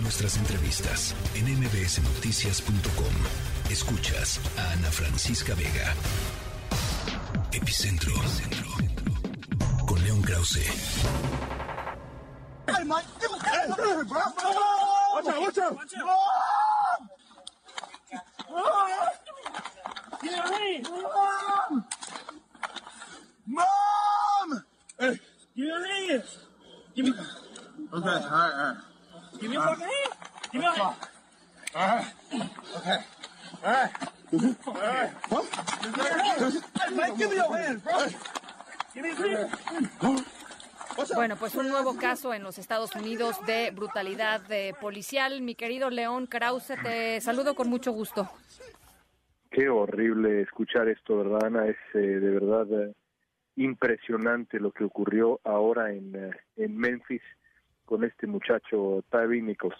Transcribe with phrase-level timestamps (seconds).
[0.00, 3.14] nuestras entrevistas en mbsnoticias.com.
[3.70, 5.94] Escuchas a Ana Francisca Vega.
[7.52, 8.12] Epicentro.
[9.86, 10.66] Con León Krause.
[27.92, 28.89] Okay, all right, all right.
[41.14, 45.40] Bueno, pues un nuevo caso en los Estados Unidos de brutalidad de policial.
[45.40, 48.28] Mi querido León Krause, te saludo con mucho gusto.
[49.50, 51.66] Qué horrible escuchar esto, ¿verdad, Ana?
[51.66, 52.94] Es eh, de verdad eh,
[53.56, 57.22] impresionante lo que ocurrió ahora en, eh, en Memphis
[57.90, 59.74] con este muchacho Tyree Nichols.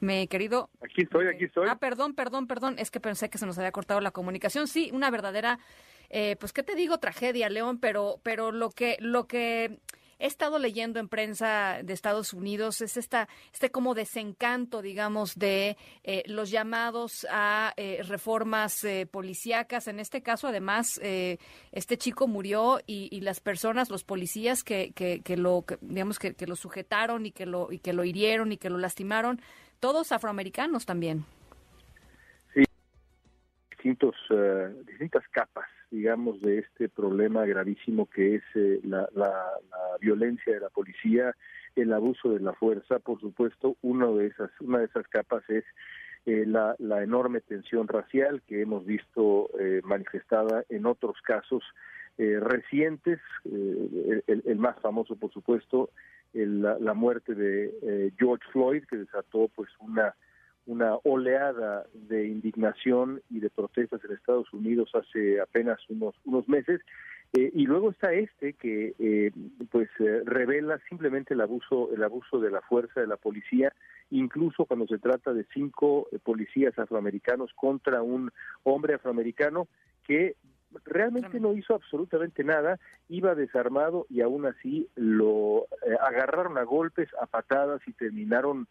[0.00, 0.68] Mi querido.
[0.80, 1.66] Aquí estoy, aquí estoy.
[1.68, 2.76] Ah, perdón, perdón, perdón.
[2.78, 4.68] Es que pensé que se nos había cortado la comunicación.
[4.68, 5.58] Sí, una verdadera,
[6.10, 6.98] eh, pues, ¿qué te digo?
[6.98, 9.78] Tragedia, León, pero, pero lo que, lo que
[10.18, 15.76] he estado leyendo en prensa de Estados Unidos es esta, este como desencanto, digamos, de
[16.02, 19.88] eh, los llamados a eh, reformas eh, policíacas.
[19.88, 21.38] En este caso, además, eh,
[21.72, 26.18] este chico murió y, y, las personas, los policías que, que, que lo, que, digamos,
[26.18, 29.40] que, lo sujetaron y que lo, y que lo hirieron y que lo lastimaron,
[29.80, 31.24] todos afroamericanos también.
[34.00, 39.34] Uh, distintas capas, digamos, de este problema gravísimo que es eh, la, la,
[40.00, 41.34] violencia de la policía,
[41.74, 45.64] el abuso de la fuerza, por supuesto, uno de esas, una de esas capas es
[46.26, 51.64] eh, la, enorme tensión racial que hemos visto eh, manifestada en otros casos
[52.18, 55.90] eh, recientes, el, más famoso, por supuesto,
[56.32, 60.14] la, la, muerte de eh, George Floyd, que desató pues una,
[60.68, 66.80] una oleada de indignación y de protestas en Estados Unidos hace apenas unos, unos meses.
[67.32, 69.32] Eh, y luego está este que eh,
[69.70, 73.70] pues eh, revela simplemente el abuso el abuso de la fuerza de la policía
[74.10, 78.30] incluso cuando se trata de cinco policías afroamericanos contra un
[78.62, 79.68] hombre afroamericano
[80.04, 80.36] que
[80.84, 82.78] realmente no hizo absolutamente nada,
[83.08, 88.68] iba desarmado y aún así lo eh, agarraron a golpes, a patadas y terminaron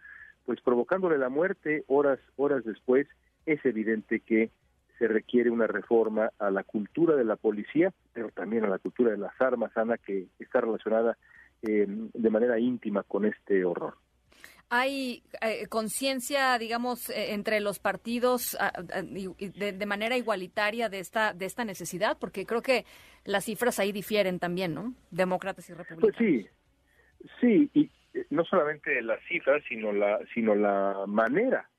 [0.47, 3.05] pues provocándole la muerte horas horas después.
[3.45, 4.49] Es evidente que
[4.97, 9.11] se requiere una reforma a la cultura de la policía, pero también a la cultura
[9.11, 11.17] de las armas, Ana, que está relacionada
[11.63, 13.95] eh, de manera íntima con este horror
[14.69, 18.57] hay eh, conciencia, digamos, eh, entre los partidos
[18.91, 22.83] de, de, manera igualitaria de esta de esta necesidad, porque creo que
[23.23, 24.93] las cifras ahí difieren también, ¿no?
[25.09, 26.17] Demócratas y republicanos.
[26.17, 26.49] Pues sí,
[27.39, 27.89] sí, y
[28.29, 31.69] no solamente las cifras, sino la sino la manera,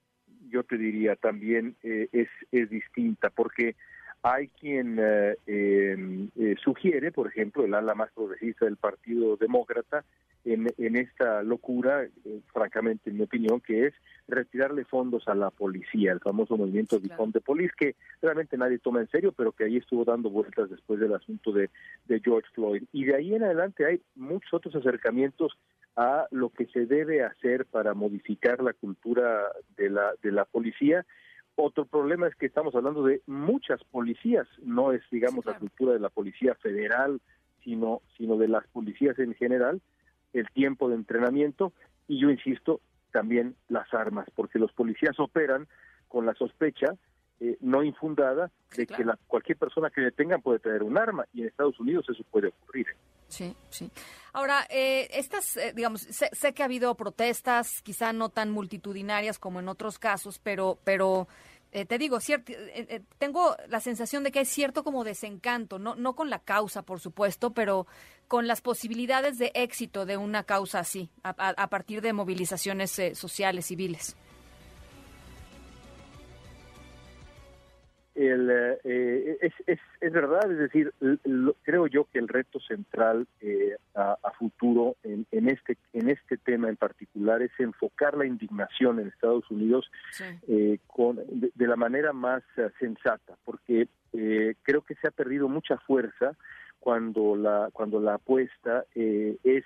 [0.49, 3.76] yo te diría también eh, es es distinta, porque
[4.22, 10.04] hay quien eh, eh, sugiere, por ejemplo, el ala más progresista del Partido Demócrata,
[10.44, 13.94] en, en esta locura, eh, francamente, en mi opinión, que es
[14.27, 18.78] retirarle fondos a la policía, el famoso movimiento de Defund the Police, que realmente nadie
[18.78, 21.71] toma en serio, pero que ahí estuvo dando vueltas después del asunto de,
[22.06, 22.82] de George Floyd.
[22.93, 25.56] Y de ahí en adelante hay muchos otros acercamientos
[25.98, 31.04] a lo que se debe hacer para modificar la cultura de la, de la policía
[31.60, 35.98] otro problema es que estamos hablando de muchas policías, no es, digamos, la cultura de
[35.98, 37.20] la policía federal,
[37.64, 39.82] sino, sino de las policías en general,
[40.32, 41.72] el tiempo de entrenamiento
[42.06, 42.80] y yo insisto,
[43.10, 45.66] también las armas, porque los policías operan
[46.06, 46.94] con la sospecha
[47.41, 49.03] eh, no infundada de claro.
[49.03, 52.22] que la, cualquier persona que detengan puede traer un arma y en Estados Unidos eso
[52.30, 52.86] puede ocurrir.
[53.28, 53.91] Sí, sí.
[54.33, 59.39] Ahora, eh, estas, eh, digamos, sé, sé, que ha habido protestas, quizá no tan multitudinarias
[59.39, 61.28] como en otros casos, pero, pero
[61.72, 65.94] eh, te digo, cierto, eh, tengo la sensación de que hay cierto como desencanto, no,
[65.94, 67.87] no con la causa, por supuesto, pero
[68.28, 73.66] con las posibilidades de éxito de una causa así, a, a, partir de movilizaciones sociales,
[73.66, 74.16] civiles.
[78.18, 78.50] El,
[78.82, 83.76] eh, es, es, es, verdad, es decir, lo, creo yo que el reto central eh,
[83.94, 88.98] a, a, futuro en, en, este en este tema en particular es enfocar la indignación
[88.98, 90.24] en Estados Unidos sí.
[90.48, 95.12] eh, con, de, de, la manera más uh, sensata, porque eh, creo que se ha
[95.12, 96.36] perdido mucha fuerza
[96.80, 99.65] cuando la cuando la apuesta eh, es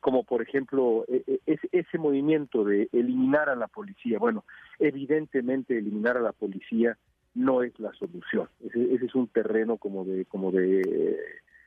[0.00, 4.18] como por ejemplo es ese movimiento de eliminar a la policía.
[4.18, 4.44] Bueno,
[4.78, 6.98] evidentemente eliminar a la policía
[7.38, 8.48] no es la solución.
[8.64, 11.18] Ese, ese, es un terreno como de como de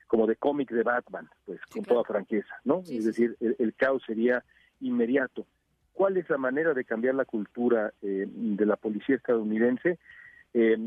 [0.08, 2.84] como de cómic de Batman, pues con toda franqueza, ¿no?
[2.86, 4.44] es decir, el, caos sería
[4.82, 5.46] inmediato.
[5.94, 10.00] ¿Cuál es la manera de cambiar la cultura eh, de la policía estadounidense?
[10.54, 10.78] Eh,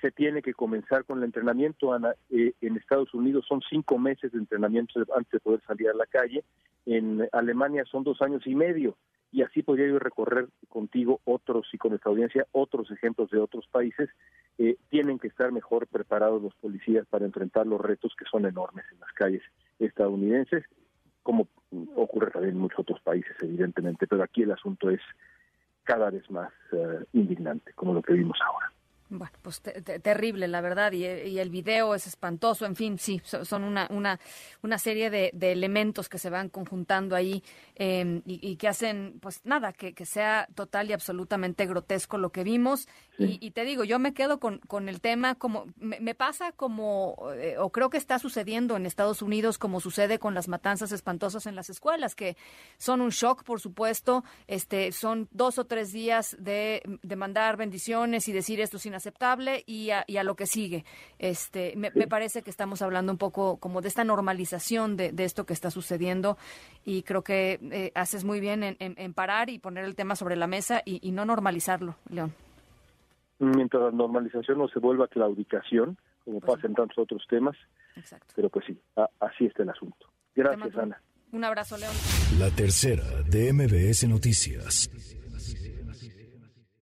[0.00, 1.92] se, tiene que comenzar con el entrenamiento.
[1.92, 5.94] Ana, eh, en Estados Unidos son cinco meses de entrenamiento antes de poder salir a
[5.94, 6.42] la calle.
[6.86, 8.96] En Alemania son dos años y medio.
[9.32, 13.66] Y así podría yo recorrer contigo otros y con nuestra audiencia otros ejemplos de otros
[13.66, 14.10] países.
[14.58, 18.84] Eh, tienen que estar mejor preparados los policías para enfrentar los retos que son enormes
[18.92, 19.42] en las calles
[19.78, 20.64] estadounidenses,
[21.22, 21.48] como
[21.96, 24.06] ocurre también en muchos otros países, evidentemente.
[24.06, 25.00] Pero aquí el asunto es
[25.84, 28.72] cada vez más eh, indignante, como lo que vimos ahora.
[29.14, 33.86] Bueno, pues terrible, la verdad, y, el video es espantoso, en fin, sí, son una,
[33.90, 34.18] una,
[34.62, 37.44] una serie de, elementos que se van conjuntando ahí
[37.74, 42.42] em, y, que hacen, pues nada, que, que, sea total y absolutamente grotesco lo que
[42.42, 42.88] vimos.
[43.18, 47.56] Y, te digo, yo me quedo con, con el tema como, me, pasa como, eh,
[47.58, 51.54] o creo que está sucediendo en Estados Unidos como sucede con las matanzas espantosas en
[51.54, 52.36] las escuelas, que
[52.78, 58.26] son un shock, por supuesto, este, son dos o tres días de, de mandar bendiciones
[58.26, 60.84] y decir esto sin aceptable y a, lo que sigue.
[61.18, 65.52] Este, me, parece que estamos hablando un poco como de esta normalización de, esto que
[65.52, 66.38] está sucediendo
[66.84, 70.46] y creo que eh, haces muy bien en, parar y poner el tema sobre la
[70.46, 72.32] mesa y, no normalizarlo, León.
[73.38, 77.56] Mientras la normalización no se vuelva claudicación, como pues pasa en tantos otros temas,
[78.36, 78.78] pero pues sí,
[79.20, 80.06] así está el asunto.
[80.34, 81.00] Gracias, Ana.
[81.32, 81.94] Un abrazo, León.
[82.38, 84.90] La tercera de MBS Noticias.